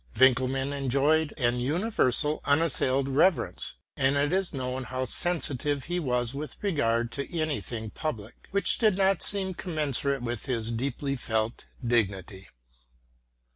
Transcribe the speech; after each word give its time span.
Winckelmann 0.15 0.73
enjoyed 0.73 1.31
an 1.37 1.59
universal, 1.59 2.41
unas 2.43 2.71
sailed 2.73 3.07
reverence; 3.07 3.75
and 3.95 4.15
it 4.15 4.33
is 4.33 4.51
known 4.51 4.85
how 4.85 5.05
sensitive 5.05 5.83
he 5.83 5.99
was 5.99 6.33
with 6.33 6.55
regard 6.63 7.11
to 7.11 7.39
any 7.39 7.61
thing 7.61 7.91
public 7.91 8.47
which 8.49 8.79
did 8.79 8.97
not 8.97 9.21
seem 9.21 9.53
commensurate 9.53 10.23
with 10.23 10.47
his 10.47 10.71
deeply 10.71 11.15
felt 11.15 11.65
dignity. 11.85 12.47